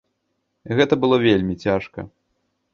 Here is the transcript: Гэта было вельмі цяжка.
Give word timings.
Гэта 0.79 0.93
было 1.05 1.21
вельмі 1.27 1.55
цяжка. 1.69 1.99